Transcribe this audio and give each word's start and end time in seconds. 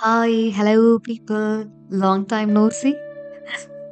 Hi, 0.00 0.36
hello 0.56 0.96
people. 1.06 1.70
Long 1.88 2.24
time 2.26 2.50
no see 2.56 2.90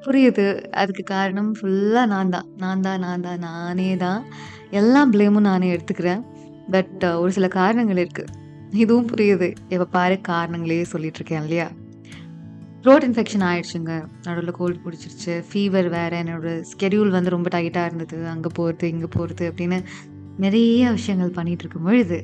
புரியுது. 0.05 0.45
அதுக்கு 0.71 1.03
காரணம் 1.03 1.55
ஃபுல்லாக 1.55 2.07
நான் 2.07 2.29
தான். 2.29 2.47
நான் 2.57 2.81
தான், 2.81 3.01
நான் 3.01 3.21
தான், 3.21 3.39
நானே 3.39 3.97
தான். 3.97 4.25
எல்லா 4.71 5.07
ப்ளேமும் 5.07 5.47
நானே 5.49 5.77
எடுத்துக்கிறேன். 5.77 6.23
பட் 6.71 7.05
uh, 7.05 7.15
ஒரு 7.15 7.33
சில 7.33 7.49
காரணங்கள் 7.49 7.97
இருக்குது 7.97 8.33
இதுவும் 8.71 9.09
புரியுது. 9.09 9.55
எப்ப 9.69 9.85
பாரு 9.85 10.21
காரணங்களே 10.29 10.87
சொல்லிகிட்ருக்கேன் 10.93 11.43
இல்லையா? 11.43 11.67
த்ரோட் 12.83 13.07
இன்ஃபெக்ஷன் 13.09 13.47
ஆயிடுச்சுங்க. 13.49 14.07
நடுவில் 14.23 14.51
கோல்டு 14.51 14.79
பிடிச்சிருச்சு 14.85 15.45
ஃபீவர் 15.49 15.89
வேறு 15.89 16.17
என்னோட 16.17 16.63
ஸ்கெடியூல் 16.75 17.09
வந்து 17.09 17.31
ரொம்ப 17.31 17.51
டைட்டாக 17.59 17.85
இருந்தது. 17.85 18.27
அங்கே 18.27 18.53
போகிறது 18.55 18.89
இங்கே 18.89 19.07
போகிறது 19.07 19.53
அப்படின்னு 19.53 19.81
நிறைய 20.37 20.91
விஷயங்கள் 20.91 21.37
பண்ணிகிட்ருக்கும் 21.41 21.89
பொழுது 21.91 22.21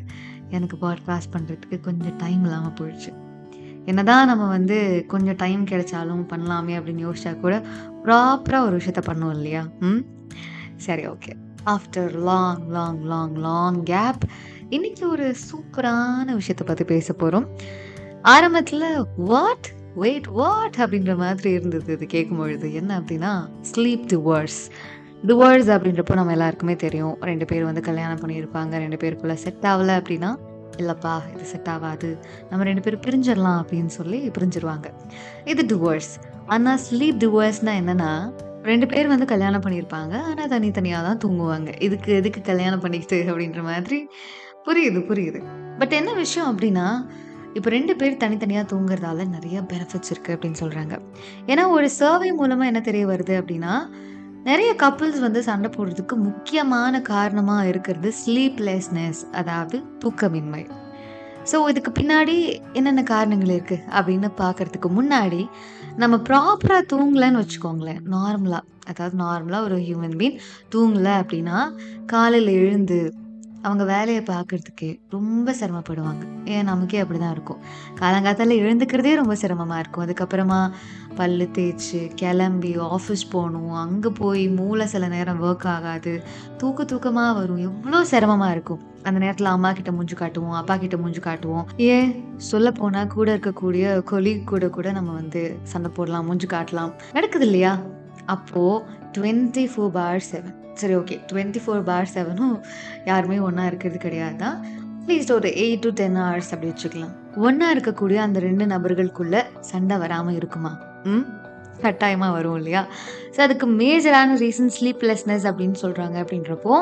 எனக்கு 0.50 0.78
பாட்காஸ்ட் 0.86 1.34
பண்ணுறதுக்கு 1.36 1.80
கொஞ்சம் 1.80 2.16
டைம் 2.16 2.44
இல்லாமல் 2.44 2.78
போயிடுச்சு. 2.80 3.12
என்னதான் 3.84 4.26
நம்ம 4.26 4.48
வந்து 4.48 5.04
கொஞ்சம் 5.08 5.34
டைம் 5.36 5.64
கிடைச்சாலும் 5.64 6.26
பண்ணலாமே 6.28 6.80
அப்படின்னு 6.80 7.10
யோசிச்சா 7.10 7.40
கூட, 7.40 7.62
ப்ராப்பராக 8.04 8.66
ஒரு 8.66 8.76
விஷயத்த 8.76 9.02
பண்ணுவோம் 9.06 9.30
இல்லையா? 9.30 9.68
ம். 9.80 9.98
சரி 10.76 11.06
okay. 11.08 11.32
After 11.66 12.14
long, 12.14 12.68
long, 12.68 13.02
long, 13.02 13.34
long 13.34 13.82
gap 13.82 14.30
இன்னைக்கு 14.68 15.10
ஒரு 15.10 15.34
சூப்பரான 15.50 16.26
விஷயத்த 16.26 16.64
பற்றி 16.66 16.84
பேச 16.84 17.12
போகிறோம் 17.12 17.46
ஆரம்பத்தில் 18.22 19.06
வாட்? 19.16 19.72
Wait 19.94 20.26
what? 20.26 20.74
அப்படின்ற 20.78 21.16
மாதிரி 21.16 21.50
இருந்தது 21.50 21.98
இது 22.00 22.06
கேட்கும்பொழுது. 22.06 22.72
என்ன 22.72 23.00
அப்படின்னா, 23.00 23.48
ஸ்லீப் 23.74 24.06
டிவோர்ஸ். 24.06 24.70
டுவர்ஸ் 25.26 25.70
அப்படின்றப்போ 25.70 26.14
நம்ம 26.14 26.30
எல்லாருக்குமே 26.30 26.76
தெரியும். 26.76 27.16
ரெண்டு 27.20 27.44
பேர் 27.44 27.64
வந்து 27.64 27.80
கல்யாணம் 27.80 28.20
பண்ணியிருப்பாங்க. 28.20 28.70
ரெண்டு 28.70 28.96
பேருக்குள்ளே 28.96 29.32
செட் 29.32 29.58
ஆகலை 29.60 30.02
அப்படின்னா, 30.02 30.34
இல்லைப்பா 30.76 31.14
இது 31.34 31.44
செட் 31.44 31.68
ஆகாது 31.68 32.18
நம்ம 32.50 32.64
ரெண்டு 32.64 32.80
பேரும் 32.80 33.00
பிரிஞ்சிடலாம் 33.00 33.58
அப்படின்னு 33.62 33.92
சொல்லி 33.98 34.30
பிரிஞ்சிருவாங்க. 34.38 34.84
இது 35.44 35.62
டிவோர்ஸ். 35.72 36.12
ஆனால் 36.46 36.78
ஸ்லீப் 36.90 37.20
டிவோர்ஸ்னால் 37.22 37.80
என்னன்னா, 37.80 38.12
ரெண்டு 38.62 38.86
பேர் 38.86 39.06
வந்து 39.06 39.26
கல்யாணம் 39.26 39.60
பண்ணியிருப்பாங்க. 39.60 40.22
ஆனால் 40.22 40.48
தனித்தனியாக 40.48 41.14
தான் 41.14 41.20
தூங்குவாங்க. 41.24 41.82
இதுக்கு 41.82 42.12
எதுக்கு 42.12 42.40
கல்யாணம் 42.40 42.80
பண்ணிக்கிட்டு 42.80 43.32
அப்படின்ற 43.32 43.62
மாதிரி 43.62 44.08
புரியுது, 44.64 45.00
புரியுது. 45.10 45.40
பட் 45.78 45.92
என்ன 45.92 46.12
விஷயம் 46.12 46.58
அப்படின்னா, 46.58 47.06
இப்போ 47.54 47.70
ரெண்டு 47.70 47.96
பேர் 47.96 48.16
தனித்தனியாக 48.16 48.76
தூங்குறதால 48.76 49.28
நிறைய 49.28 49.60
பெனிஃபிட்ஸ் 49.60 50.12
இருக்குது 50.12 50.34
அப்படின்னு 50.34 50.60
சொல்கிறாங்க 50.60 50.98
ஏன்னா 51.46 51.68
ஒரு 51.68 51.90
சர்வே 51.90 52.32
மூலமாக 52.32 52.64
என்ன 52.64 52.80
தெரிய 52.80 53.06
வருது 53.06 53.34
அப்படின்னா, 53.40 53.74
நிறைய 54.46 54.70
கப்புள்ஸ் 54.82 55.20
வந்து 55.20 55.40
சண்டை 55.42 55.70
போடுறதுக்கு 55.74 56.14
முக்கியமான 56.28 57.00
காரணமாக 57.00 57.68
இருக்கிறது 57.68 58.08
ஸ்லீப்லெஸ்னஸ் 58.22 59.20
அதாவது 59.32 59.76
தூக்கமின்மை. 60.04 60.62
ஸோ 61.50 61.56
இதுக்கு 61.68 61.90
பின்னாடி 62.00 62.34
என்னென்ன 62.72 63.02
காரணங்கள் 63.02 63.54
இருக்குது 63.56 63.84
அப்படின்னு 63.96 64.28
பார்க்கறதுக்கு 64.42 64.88
முன்னாடி, 64.98 65.40
நம்ம 66.02 66.16
ப்ராப்பராக 66.28 66.82
தூங்கலன்னு 66.92 67.40
வச்சுக்கோங்களேன். 67.42 68.02
நார்மலாக 68.14 68.68
அதாவது 68.90 69.16
நார்மலாக 69.24 69.66
ஒரு 69.68 69.76
ஹியூமன் 69.86 70.16
பீன் 70.20 70.38
தூங்கலை 70.74 71.14
அப்படின்னா, 71.22 71.58
காலையில் 72.06 72.52
எழுந்து 72.60 72.98
அவங்க 73.62 73.84
வேலையை 73.84 74.22
பார்க்கறதுக்கே 74.22 75.00
ரொம்ப 75.10 75.54
சிரமப்படுவாங்க. 75.60 76.24
ஏன் 76.44 76.64
நமக்கே 76.64 77.02
அப்படிதான் 77.02 77.30
இருக்கும். 77.30 77.60
காலங்காத்தால 78.00 78.54
எழுந்துக்கிறதே 78.64 79.14
ரொம்ப 79.14 79.34
சிரமமா 79.34 79.78
இருக்கும். 79.78 80.04
அதுக்கப்புறமா 80.04 80.70
பல்லு 81.14 81.48
தேய்ச்சி 81.52 82.10
கிளம்பி 82.14 82.76
ஆஃபீஸ் 82.76 83.24
போகணும் 83.30 83.72
அங்கே 83.72 84.08
போய் 84.08 84.48
மூளை 84.48 84.86
சில 84.86 85.08
நேரம் 85.08 85.42
ஒர்க் 85.42 85.66
ஆகாது. 85.66 86.22
தூக்க 86.56 86.82
தூக்கமாக 86.82 87.34
வரும். 87.34 87.56
எவ்வளோ 87.56 88.04
சிரமமாக 88.04 88.50
இருக்கும். 88.50 88.82
அந்த 89.02 89.18
நேரத்தில் 89.18 89.46
அம்மா 89.46 89.72
கிட்ட 89.72 89.90
மூஞ்சு 89.90 90.14
காட்டுவோம். 90.14 90.50
அப்பா 90.50 90.76
கிட்ட 90.76 90.96
மூஞ்சு 90.96 91.20
காட்டுவோம். 91.20 91.68
ஏன் 91.76 92.24
சொல்லப்போனா 92.52 93.06
கூட 93.06 93.36
இருக்கக்கூடிய 93.36 94.02
கொலீக் 94.10 94.44
கூட 94.44 94.68
கூட 94.68 94.92
நம்ம 94.92 95.12
வந்து 95.12 95.58
சண்டை 95.62 95.90
போடலாம், 95.94 96.26
மூஞ்சு 96.28 96.48
காட்டலாம். 96.48 96.92
நடக்குது 97.12 97.44
இல்லையா? 97.44 97.78
அப்போ 98.24 98.86
24 99.18 99.88
பார் 99.90 100.24
செவன் 100.32 100.60
சரி 100.80 100.94
ஓகே. 101.00 101.16
24 101.30 101.82
பார் 101.88 102.08
7ம் 102.14 102.56
யாருமே 103.10 103.38
ஒண்ணா 103.48 103.64
இருக்கிறது 103.70 103.98
கிடையாது 104.06 104.36
தான். 104.44 104.56
அட்லீஸ்ட் 104.98 105.32
ஒரு 105.36 105.48
8 105.62 105.78
டூ 105.84 105.90
10 106.00 106.16
ஹார்ஸ் 106.22 106.50
அப்படி 106.54 106.68
வச்சுக்கலாம். 106.72 107.14
ஒண்ணா 107.46 107.66
இருக்கக்கூடிய 107.74 108.18
அந்த 108.26 108.38
2 108.46 108.66
நபர்களுக்குள்ள 108.72 109.36
சண்டை 109.70 109.96
வராம 110.02 110.32
இருக்குமா? 110.40 110.72
ம். 111.12 111.24
கட்டாயமா 111.84 112.28
வரும் 112.36 112.56
இல்லையா? 112.60 112.82
ஸோ 113.34 113.38
அதுக்கு 113.46 113.66
மேஜரான 113.80 114.36
ரீசன் 114.42 114.72
ஸ்லீப்லெஸ்னஸ் 114.76 115.46
அப்படின்னு 115.50 115.78
சொல்றாங்க 115.84 116.16
அப்படின்றப்போ, 116.24 116.74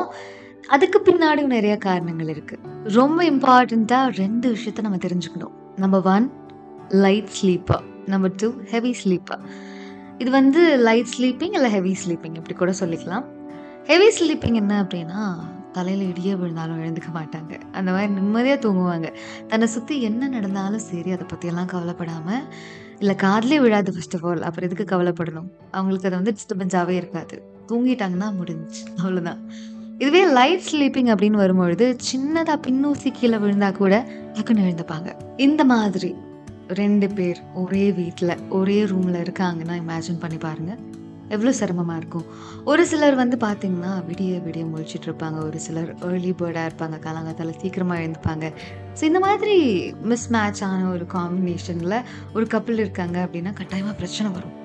அதுக்கு 0.75 0.97
பின்னாடியும் 1.07 1.53
நெறைய 1.55 1.75
காரணங்கள் 1.87 2.31
இருக்கு. 2.33 2.55
ரொம்ப 2.97 3.19
இம்பார்ட்டன்ட்டா 3.31 3.99
2 4.19 4.53
விஷயத்த 4.55 4.85
நம்ம 4.87 4.99
தெரிஞ்சுக்கணும். 5.07 5.55
Number 5.83 6.05
1 6.13 6.27
light 7.05 7.31
sleeper. 7.39 7.83
Number 8.13 8.33
2 8.41 8.51
heavy 8.73 8.93
sleeper. 9.01 9.43
இது 10.21 10.31
வந்து 10.39 10.61
லைட் 10.87 11.11
ஸ்லீப்பிங் 11.15 11.55
இல்ல 11.57 11.67
ஹெவி 11.75 11.93
ஸ்லீப்பிங் 12.03 12.35
இப்படி 12.39 12.55
கூட 12.61 12.73
சொல்லிக்கலாம். 12.81 13.25
ஹெவி 13.83 14.07
ஸ்லீப்பிங் 14.07 14.53
என்ன 14.53 14.83
அப்படின்னா, 14.83 15.35
தலையில் 15.71 16.13
இடியே 16.13 16.35
விழுந்தாலும் 16.35 16.83
எழுந்துக்க 16.83 17.09
மாட்டாங்க. 17.15 17.59
அந்த 17.71 17.91
மாதிரி 17.91 18.11
நிம்மதியாக 18.11 18.67
தூங்குவாங்க. 18.67 19.13
தன்னை 19.47 19.67
சுற்றி 19.67 20.01
என்ன 20.01 20.27
நடந்தாலும் 20.27 20.79
சரி 20.79 21.11
அதை 21.11 21.25
பற்றியெல்லாம் 21.27 21.67
கவலைப்படாமல் 21.67 22.43
இல்லை 22.99 23.15
காதலே 23.15 23.59
விழாது 23.59 23.93
ஃபர்ஸ்ட் 23.93 24.15
ஆஃப் 24.15 24.25
ஆல். 24.25 24.41
அப்புறம் 24.41 24.69
எதுக்கு 24.69 24.95
கவலைப்படணும்? 24.95 25.49
அவங்களுக்கு 25.71 26.13
அது 26.13 26.17
வந்து 26.17 26.33
டிஸ்டர்பன்ஸாகவே 26.33 26.89
இருக்காது. 26.89 27.43
தூங்கிட்டாங்கன்னா 27.67 28.35
முடிஞ்சு 28.35 28.83
அவ்வளோதான். 29.03 29.39
இதுவே 29.97 30.31
லைட் 30.31 30.61
ஸ்லீப்பிங் 30.71 31.11
அப்படின்னு 31.13 31.37
வரும்பொழுது, 31.43 31.95
சின்னதாக 32.13 32.59
பின்னூசி 32.67 33.11
கீழே 33.13 33.35
விழுந்தா 33.35 33.71
கூட 33.71 34.05
டக்குன்னு 34.33 34.67
எழுந்துப்பாங்க. 34.69 35.13
இந்த 35.37 35.63
மாதிரி 35.63 36.15
ரெண்டு 36.67 37.07
பேர் 37.07 37.39
ஒரே 37.53 37.91
வீட்டில் 37.91 38.47
ஒரே 38.49 38.85
ரூமில் 38.85 39.21
இருக்காங்கன்னா 39.21 39.81
இமேஜின் 39.87 40.19
பண்ணி 40.19 40.37
பாருங்கள் 40.37 40.99
எவ்வளோ 41.31 41.51
சிரமமாக 41.51 41.97
இருக்கும். 41.97 42.25
ஒரு 42.65 42.83
சிலர் 42.85 43.15
வந்து 43.15 43.37
பார்த்தீங்கன்னா, 43.37 43.93
விடிய 44.09 44.31
விடிய 44.47 44.63
முழிச்சிட்ருப்பாங்க 44.73 45.37
ஒரு 45.43 45.59
சிலர் 45.59 45.91
ஏர்லி 46.01 46.31
பேர்டாக 46.39 46.69
இருப்பாங்க. 46.69 46.97
காலங்காத்தால் 47.07 47.59
சீக்கிரமாக 47.61 48.01
எழுந்துப்பாங்க. 48.01 48.45
ஸோ 48.99 49.03
இந்த 49.03 49.19
மாதிரி 49.19 49.57
மிஸ் 50.01 50.29
மேட்ச் 50.29 50.63
ஆன 50.63 50.89
ஒரு 50.91 51.05
காம்பினேஷனில் 51.13 52.01
ஒரு 52.35 52.47
கப்பிள் 52.51 52.81
இருக்காங்க 52.85 53.17
அப்படின்னா, 53.25 53.53
கட்டாயமாக 53.53 53.95
பிரச்சனை 53.95 54.31
வரும். 54.31 54.59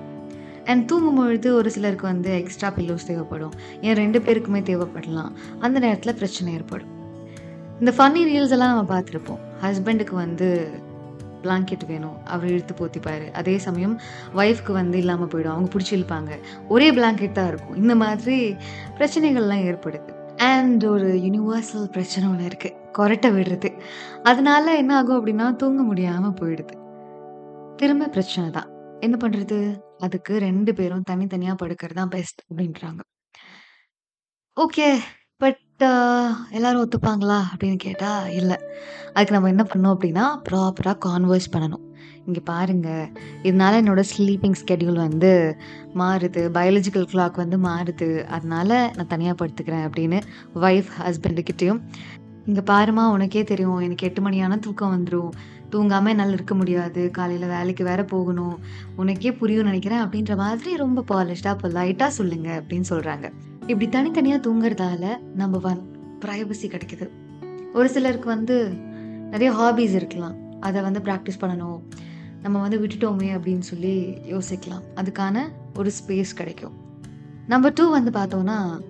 அண்ட் 0.65 0.91
தூங்கும்பொழுது 0.91 1.51
ஒரு 1.53 1.71
சிலருக்கு 1.71 2.05
வந்து 2.07 2.31
எக்ஸ்ட்ரா 2.37 2.69
பில்லோஸ் 2.69 3.07
தேவைப்படும். 3.07 3.53
ஏன் 3.81 3.95
ரெண்டு 3.95 4.19
பேருக்குமே 4.19 4.61
தேவைப்படலாம். 4.71 5.31
அந்த 5.59 5.79
நேரத்தில் 5.79 6.13
பிரச்சனை 6.13 6.53
ஏற்படும். 6.53 6.95
இந்த 7.79 7.91
ஃபன்னி 7.97 8.21
ரீல்ஸ் 8.31 8.55
எல்லாம் 8.55 8.75
நம்ம 8.75 8.85
பார்த்துருப்போம். 8.93 9.39
ஹஸ்பண்டுக்கு 9.61 10.13
வந்து 10.13 10.49
பிளாங்கெட் 11.43 11.85
வேணும். 11.87 12.25
அவர் 12.25 12.49
இழுத்து 12.49 12.73
போத்திப்பாரு. 12.73 13.31
அதே 13.31 13.57
சமயம் 13.57 13.99
ஒய்ஃப்க்கு 14.35 14.71
வந்து 14.71 14.97
இல்லாமல் 14.97 15.27
போயிடும். 15.27 15.51
அவங்க 15.51 15.77
பிடிச்சிருப்பாங்க 15.77 15.95
இழுப்பாங்க. 15.97 16.39
ஒரே 16.67 16.91
பிளாங்கெட் 16.91 17.31
தான் 17.31 17.47
இருக்கும். 17.47 17.75
இந்த 17.75 17.95
மாதிரி 17.95 18.55
பிரச்சனைகள்லாம் 18.97 19.65
ஏற்படுது. 19.69 20.35
அண்ட் 20.35 20.85
ஒரு 20.85 21.07
யுனிவர்சல் 21.07 21.85
பிரச்சனை 21.85 22.29
ஒன்று 22.29 22.47
இருக்குது 22.47 22.75
கொரட்டை 22.97 23.29
விடுறது. 23.31 23.81
அதனால 24.23 24.75
என்ன 24.75 24.97
ஆகும் 24.97 25.25
அப்படின்னா, 25.25 25.55
தூங்க 25.55 25.83
முடியாமல் 25.83 26.31
போயிடுது. 26.31 26.75
திரும்ப 27.75 28.07
பிரச்சனை 28.07 28.49
தான். 28.49 28.67
என்ன 28.99 29.17
பண்ணுறது 29.21 29.79
அதுக்கு 29.97 30.37
ரெண்டு 30.37 30.73
பேரும் 30.73 31.01
தனித்தனியாக 31.01 31.65
படுக்கிறது 31.65 31.93
தான் 31.93 32.09
பெஸ்ட் 32.09 32.41
அப்படின்றாங்க. 32.53 32.99
ஓகே. 34.55 34.97
பட் 35.37 35.57
அ 35.79 35.87
எல்லாரும் 36.51 36.83
ஒத்துப்பாங்களா? 36.83 37.41
அப்படின்னு 37.53 37.75
கேட்டால் 37.75 38.31
இல்லை 38.31 38.57
அதுக்கு 39.13 39.31
நம்ம 39.31 39.47
என்ன 39.47 39.63
பண்ணோம் 39.63 39.93
அப்படின்னா, 39.95 40.23
ப்ராப்பராக 40.49 40.97
கான்வர்ஸ் 41.05 41.49
பண்ணணும். 41.51 41.83
இங்கே 42.25 42.39
பாருங்கள் 42.39 43.11
இதனால் 43.43 43.83
என்னோடய 43.83 44.03
ஸ்லீப்பிங் 44.17 44.55
ஸ்கெட்யூல் 44.65 44.93
வந்து 44.93 45.55
மாறுது. 45.95 46.41
பயாலஜிக்கல் 46.53 47.07
கிளாக் 47.13 47.35
வந்து 47.35 47.57
மாறுது. 47.57 48.23
அதனால 48.25 48.91
நான் 48.95 49.07
தனியாக 49.07 49.45
படுத்துக்கிறேன் 49.45 49.85
அப்படின்னு 49.87 50.21
ஒய்ஃப் 50.55 50.89
ஹஸ்பண்டுக்கிட்டேயும் 50.99 51.81
இங்கே 52.45 52.61
பாருமா 52.61 52.71
பாரும்மா 52.71 53.05
உனக்கே 53.09 53.43
தெரியும். 53.43 53.79
எனக்கு 53.79 54.07
எட்டு 54.07 54.21
மணி 54.21 54.41
தூக்கம் 54.59 54.95
வந்துடும் 54.95 55.31
தூங்காமல் 55.71 56.07
என்னால் 56.07 56.31
இருக்க 56.31 56.55
முடியாது. 56.55 57.11
காலையில் 57.11 57.47
வேலைக்கு 57.47 57.83
வேற 57.83 58.03
போகணும். 58.03 58.59
உனக்கே 58.95 59.31
புரியும் 59.31 59.65
நினைக்கிறேன் 59.65 60.03
அப்படின்ற 60.05 60.35
மாதிரி 60.35 60.75
ரொம்ப 60.75 61.03
பாலிஷ்டாக 61.11 61.55
இப்போ 61.55 61.69
லைட்டாக 61.69 62.07
சொல்லுங்கள் 62.07 62.63
அப்படின்னு 62.63 62.89
சொல்கிறாங்க 62.89 63.29
இப்படி 63.67 63.89
தனித்தனியாக 63.89 64.49
தூங்குறதால 64.49 65.17
நம்பர் 65.35 65.61
ஒன் 65.63 65.81
ப்ரைவசி 66.25 66.65
கிடைக்குது. 66.67 67.09
ஒரு 67.73 67.89
சிலருக்கு 67.89 68.27
வந்து 68.27 68.71
நிறைய 69.31 69.51
ஹாபீஸ் 69.51 69.93
இருக்கலாம். 69.93 70.35
அதை 70.59 70.81
வந்து 70.81 70.99
ப்ராக்டிஸ் 70.99 71.41
பண்ணணும். 71.41 71.81
நம்ம 72.41 72.59
வந்து 72.59 72.79
விட்டுட்டோமே 72.79 73.27
அப்படின்னு 73.37 73.59
சொல்லி 73.59 74.17
யோசிக்கலாம். 74.33 74.83
அதுக்கான 74.95 75.39
ஒரு 75.77 75.91
ஸ்பேஸ் 75.99 76.35
கிடைக்கும். 76.35 76.73
நம்பர் 77.47 77.73
டூ 77.73 77.89
வந்து 77.89 78.11
பார்த்தோன்னா 78.11 78.81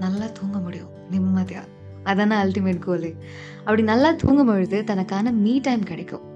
நல்லா 0.00 0.26
தூங்க 0.32 0.58
முடியும். 0.58 0.88
நிம்மதியாக 1.10 1.66
அதான 2.04 2.34
அல்டிமேட் 2.44 2.82
கோலு 2.86 3.14
அப்படி 3.58 3.82
நல்லா 3.82 4.12
தூங்கும்பொழுது 4.12 4.84
தனக்கான 4.84 5.30
மீ 5.30 5.60
டைம் 5.60 5.82
கிடைக்கும். 5.82 6.35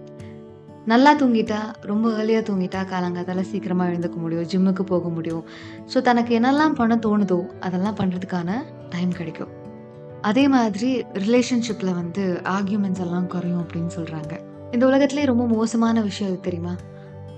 நல்லா 0.86 1.10
தூங்கிட்டா, 1.20 1.58
ரொம்ப 1.90 2.08
ஏர்லியாக 2.18 2.44
தூங்கிட்டா 2.48 2.80
காலங்காத்தால 2.92 3.42
சீக்கிரமாக 3.50 3.90
எழுந்துக்க 3.90 4.18
முடியும். 4.22 4.46
ஜிம்முக்கு 4.52 4.84
போக 4.92 5.08
முடியும். 5.08 5.44
ஸோ 5.92 6.00
தனக்கு 6.08 6.32
என்னெல்லாம் 6.38 6.76
பண்ண 6.78 6.94
தோணுதோ, 7.06 7.38
அதெல்லாம் 7.66 7.98
பண்ணுறதுக்கான 8.00 8.50
டைம் 8.94 9.12
கிடைக்கும். 9.18 9.52
அதே 10.28 10.48
மாதிரி 10.54 10.88
ரிலேஷன்ஷிப்பில் 11.26 11.92
வந்து 11.98 12.24
ஆர்கியூமெண்ட்ஸ் 12.54 13.02
எல்லாம் 13.06 13.28
குறையும் 13.34 13.60
அப்படின்னு 13.64 13.92
சொல்கிறாங்க 13.98 14.32
இந்த 14.74 14.84
உலகத்துலேயே 14.90 15.30
ரொம்ப 15.30 15.44
மோசமான 15.56 16.00
விஷயம் 16.08 16.44
தெரியுமா? 16.46 16.74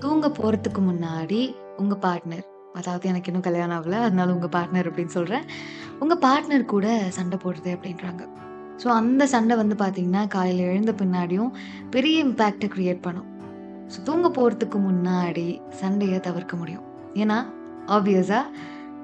தூங்க 0.01 0.27
போகிறதுக்கு 0.39 0.81
முன்னாடி 0.89 1.41
உங்கள் 1.81 2.01
பார்ட்னர், 2.05 2.45
அதாவது 2.79 3.05
எனக்கு 3.11 3.29
இன்னும் 3.31 3.45
கல்யாணம் 3.47 3.75
ஆகலை 3.77 3.99
அதனால 4.07 4.33
உங்கள் 4.35 4.53
பார்ட்னர் 4.55 4.89
அப்படின்னு 4.89 5.15
சொல்கிறேன் 5.17 5.45
உங்கள் 5.99 6.21
பார்ட்னர் 6.25 6.71
கூட 6.73 6.87
சண்டை 7.17 7.39
போடுறது 7.43 7.71
அப்படின்றாங்க. 7.75 8.23
ஸோ 8.81 8.87
அந்த 8.99 9.23
சண்டை 9.33 9.55
வந்து 9.59 9.75
பார்த்தீங்கன்னா, 9.81 10.27
காலையில் 10.27 10.69
எழுந்த 10.69 10.91
பின்னாடியும் 11.01 11.51
பெரிய 11.95 12.23
இம்பேக்டை 12.25 12.67
க்ரியேட் 12.75 13.05
பண்ணும். 13.07 13.27
ஸோ 13.87 14.03
தூங்க 14.03 14.29
போகிறதுக்கு 14.29 14.77
முன்னாடி 14.77 15.61
சண்டையை 15.69 16.19
தவிர்க்க 16.19 16.57
முடியும். 16.57 16.81
ஏன்னா, 17.13 17.45
ஆப்வியஸாக 17.87 18.41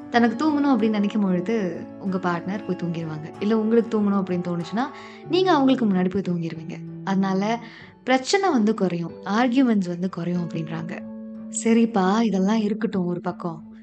தனக்கு 0.10 0.36
தூங்கணும் 0.36 0.76
அப்படின்னு 0.76 0.90
நினைக்கும் 0.90 1.22
பொழுது, 1.22 1.86
உங்கள் 2.00 2.20
பார்ட்னர் 2.20 2.66
போய் 2.68 2.80
தூங்கிடுவாங்க 2.84 3.34
இல்லை 3.40 3.58
உங்களுக்கு 3.58 4.00
தூங்கணும் 4.00 4.24
அப்படின்னு 4.24 4.46
தோணுச்சுன்னா, 4.48 4.86
நீங்கள் 5.30 5.54
அவங்களுக்கு 5.54 5.86
முன்னாடி 5.86 6.10
போய் 6.10 6.22
தூங்கிடுவீங்க 6.22 6.78
அதனால 7.04 7.60
பிரச்சனை 8.04 8.50
வந்து 8.50 8.74
குறையும். 8.74 9.12
ஆர்கியூமெண்ட்ஸ் 9.26 9.88
வந்து 9.88 10.10
குறையும் 10.10 10.48
அப்படின்றாங்க. 10.48 11.02
சரிப்பா, 11.64 12.22
இதெல்லாம் 12.22 12.58
இருக்கட்டும் 12.58 13.06
ஒரு 13.06 13.22
பக்கம். 13.22 13.74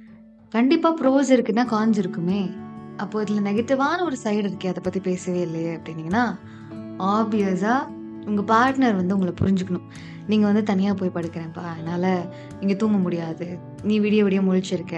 கண்டிப்பாக 0.51 0.95
ப்ரோஸ் 0.95 1.29
இருக்குன்னா, 1.29 1.67
கான்ஸ் 1.71 1.99
இருக்குமே. 1.99 2.51
அப்போ 2.97 3.21
இதில் 3.21 3.43
நெகட்டிவான 3.43 4.05
ஒரு 4.05 4.17
சைடு 4.25 4.47
இருக்கே, 4.47 4.69
அதை 4.69 4.83
பற்றி 4.83 5.01
பேசவே 5.01 5.41
இல்லையே 5.41 5.77
அப்படின்னீங்கன்னா, 5.77 6.39
ஆப்வியஸாக 6.99 7.96
உங்கள் 8.27 8.49
பார்ட்னர் 8.53 8.99
வந்து 9.01 9.15
உங்களை 9.17 9.33
புரிஞ்சுக்கணும். 9.41 9.87
நீங்கள் 10.27 10.49
வந்து 10.51 10.63
தனியாக 10.63 10.95
போய் 11.01 11.17
படுக்கிறேன்ப்பா. 11.17 11.65
அதனால் 11.73 12.11
இங்கே 12.61 12.77
தூங்க 12.77 12.99
முடியாது. 12.99 13.47
நீ 13.83 14.01
விடிய 14.01 14.23
விடிய 14.27 14.41
முழிச்சிருக்க. 14.49 14.95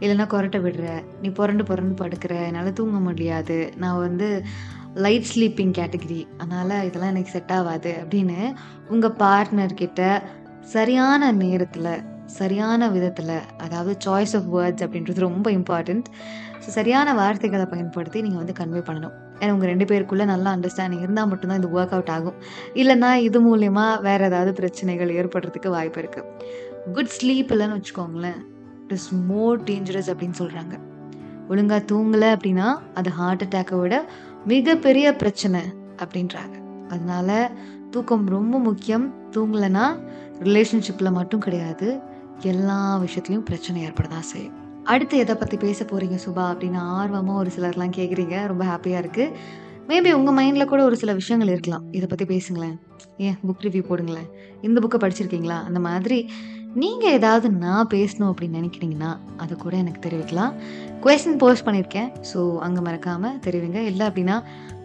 இல்லைன்னா 0.00 0.26
கொறட்ட 0.34 0.58
விடுற. 0.66 0.86
நீ 1.22 1.28
புரண்டு 1.28 1.64
புரண்டு 1.64 1.96
படுக்கிற. 2.04 2.34
என்னால் 2.48 2.72
தூங்க 2.72 2.98
முடியாது. 2.98 3.72
நான் 3.76 3.98
வந்து 3.98 4.28
லைட் 4.94 5.28
ஸ்லீப்பிங் 5.32 5.74
கேட்டகரி. 5.80 6.20
அதனால் 6.38 6.84
இதெல்லாம் 6.86 7.12
எனக்கு 7.14 7.30
செட் 7.30 7.52
ஆகாது 7.52 7.92
அப்படின்னு 8.02 8.38
உங்கள் 8.88 9.18
பார்ட்னர்கிட்ட 9.24 10.22
சரியான 10.76 11.32
நேரத்தில் 11.32 11.92
சரியான 12.38 12.88
விதத்தில் 12.90 13.36
அதாவது 13.56 13.92
சாய்ஸ் 14.04 14.34
ஆஃப் 14.38 14.50
வேர்ட்ஸ் 14.56 14.84
அப்படின்றது 14.86 15.26
ரொம்ப 15.28 15.50
இம்பார்ட்டண்ட் 15.50 16.08
ஸோ 16.62 16.68
சரியான 16.78 17.14
வார்த்தைகளை 17.14 17.64
பயன்படுத்தி 17.64 18.22
நீங்கள் 18.22 18.42
வந்து 18.42 18.54
கன்வே 18.60 18.82
பண்ணணும். 18.88 19.16
ஏன்னா 19.40 19.52
உங்கள் 19.56 19.70
ரெண்டு 19.72 19.86
பேருக்குள்ளே 19.90 20.26
நல்லா 20.32 20.50
அண்டர்ஸ்டாண்டிங் 20.56 21.02
இருந்தால் 21.06 21.28
மட்டும் 21.32 21.50
தான் 21.52 21.60
இது 21.62 21.70
ஒர்க் 21.78 21.94
அவுட் 21.96 22.12
ஆகும். 22.16 22.38
இல்லைன்னா 22.80 23.10
இது 23.28 23.40
மூலயமா 23.46 23.86
வேறு 24.06 24.24
ஏதாவது 24.30 24.52
பிரச்சனைகள் 24.60 25.16
ஏற்படுறதுக்கு 25.20 25.70
வாய்ப்பு 25.76 26.00
இருக்குது 26.02 26.92
குட் 26.96 27.12
ஸ்லீப் 27.16 27.52
இல்லைன்னு 27.54 27.78
வச்சுக்கோங்களேன், 27.78 28.40
இட் 28.84 28.94
இஸ் 28.98 29.10
மோர் 29.30 29.58
டேஞ்சரஸ் 29.70 30.10
அப்படின்னு 30.12 30.38
சொல்கிறாங்க 30.42 30.76
ஒழுங்காக 31.52 31.82
தூங்கலை 31.90 32.28
அப்படின்னா, 32.36 32.66
அது 32.98 33.08
ஹார்ட் 33.18 33.42
அட்டாக்கை 33.44 33.76
விட 33.82 33.94
மிகப்பெரிய 34.50 35.06
பிரச்சனை 35.22 35.60
அப்படின்றாங்க. 36.02 36.56
அதனால 36.92 37.30
தூக்கம் 37.94 38.26
ரொம்ப 38.36 38.54
முக்கியம். 38.68 39.06
தூங்கலைன்னா 39.34 39.86
ரிலேஷன்ஷிப்பில் 40.46 41.16
மட்டும் 41.18 41.44
கிடையாது, 41.46 41.88
எல்லா 42.52 42.78
விஷயத்துலையும் 43.04 43.46
பிரச்சனை 43.48 43.82
ஏற்பட 43.86 44.08
தான் 44.14 44.28
செய்யும். 44.32 44.56
அடுத்து 44.90 45.16
எதை 45.24 45.34
பற்றி 45.34 45.56
பேச 45.56 45.84
போகிறீங்க 45.84 46.16
சுபா? 46.26 46.44
அப்படின்னு 46.52 46.78
ஆர்வமாக 46.98 47.40
ஒரு 47.42 47.50
சிலர்லாம் 47.56 47.96
கேட்குறீங்க. 47.98 48.36
ரொம்ப 48.52 48.64
ஹாப்பியாக 48.70 49.02
இருக்குது 49.02 49.34
மேபி 49.88 50.10
உங்கள் 50.12 50.36
மைண்டில் 50.38 50.70
கூட 50.72 50.80
ஒரு 50.84 50.96
சில 50.96 51.12
விஷயங்கள் 51.12 51.52
இருக்கலாம். 51.52 51.84
இதை 51.90 52.06
பற்றி 52.10 52.26
பேசுங்களேன். 52.32 52.76
ஏன் 53.16 53.36
புக் 53.46 53.64
ரிவ்யூ 53.66 53.82
போடுங்களேன். 53.88 54.28
இந்த 54.66 54.78
புக்கை 54.84 54.98
படிச்சிருக்கீங்களா? 55.04 55.58
அந்த 55.68 55.80
மாதிரி 55.86 56.18
நீங்கள் 56.74 57.14
ஏதாவது 57.18 57.46
நான் 57.64 57.88
பேசணும் 57.94 58.30
அப்படின்னு 58.32 58.58
நினைக்கிறீங்கன்னா, 58.58 59.12
அதை 59.36 59.54
கூட 59.56 59.74
எனக்கு 59.76 60.02
தெரிவிக்கலாம். 60.08 60.52
கொஸ்டின் 61.04 61.40
போஸ்ட் 61.42 61.66
பண்ணியிருக்கேன். 61.68 62.10
ஸோ 62.32 62.40
அங்கே 62.66 62.80
மறக்காமல் 62.80 63.38
தெரிவிங்க. 63.46 63.80
இல்லை 63.90 64.04
அப்படின்னா 64.06 64.36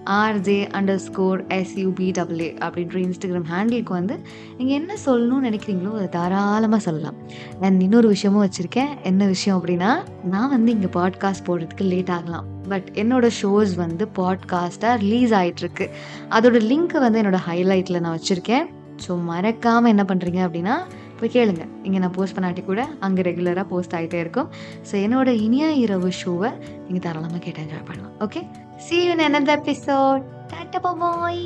ஆர்ஜே 0.09 0.69
அண்டர் 0.71 0.95
ஸ்கோர் 0.95 1.47
எஸ்யூபிடபிள்யூ 1.47 2.49
அப்படின்ற 2.59 2.95
இன்ஸ்டாகிராம் 2.95 3.47
ஹேண்டிலுக்கு 3.51 3.89
வந்து 3.89 4.19
நீங்கள் 4.57 4.77
என்ன 4.77 4.93
சொல்லணும்னு 5.05 5.49
நினைக்கிறீங்களோ, 5.49 5.93
அதை 5.93 6.09
தாராளமாக 6.09 6.83
சொல்லலாம். 6.83 7.13
நான் 7.59 7.79
இன்னொரு 7.79 8.07
விஷயமும் 8.07 8.47
வச்சுருக்கேன் 8.47 8.87
என்ன 9.03 9.25
விஷயம் 9.25 9.61
அப்படின்னா, 9.61 10.03
நான் 10.23 10.49
வந்து 10.49 10.71
இங்கே 10.71 10.85
பாட்காஸ்ட் 10.85 11.45
போடுறதுக்கு 11.45 11.81
லேட் 11.81 12.09
ஆகலாம். 12.09 12.45
பட் 12.69 12.89
என்னோட 12.93 13.29
ஷோஸ் 13.41 13.75
வந்து 13.75 14.07
பாட்காஸ்ட்டாக 14.15 14.97
ரிலீஸ் 14.97 15.31
ஆகிட்டுருக்கு 15.31 15.89
அதோட 16.29 16.59
லிங்க் 16.71 16.99
வந்து 16.99 17.21
என்னோட 17.21 17.37
ஹைலைட்டில் 17.47 17.99
நான் 17.99 18.17
வச்சுருக்கேன் 18.17 18.65
ஸோ 19.07 19.23
மறக்காமல் 19.23 19.89
என்ன 19.89 20.03
பண்ணுறீங்க 20.03 20.39
அப்படின்னா, 20.47 20.77
போய் 21.19 21.33
கேளுங்க. 21.35 21.63
இங்கே 21.83 21.97
நான் 21.97 22.11
போஸ்ட் 22.11 22.37
பண்ணாட்டி 22.37 22.63
கூட 22.65 22.87
அங்கே 22.99 23.21
ரெகுலராக 23.21 23.67
போஸ்ட் 23.73 23.95
ஆகிட்டே 23.95 24.19
இருக்கும். 24.25 24.49
ஸோ 24.91 24.93
என்னோட 25.05 25.27
இனிய 25.27 25.71
இரவு 25.71 26.09
ஷோவை 26.21 26.51
நீங்கள் 26.85 27.05
தாராளமாக 27.07 27.37
கேட்டு 27.37 27.61
என்ஜாய் 27.61 27.87
பண்ணலாம். 27.89 28.13
Okay. 28.19 28.47
See 28.77 28.97
you 29.05 29.11
in 29.11 29.49
episode 29.57 30.23
tata 30.53 30.81
bye. 30.81 31.43